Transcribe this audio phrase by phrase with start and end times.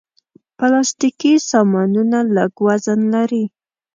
[0.57, 3.43] پلاستيکي سامانونه لږ وزن لري.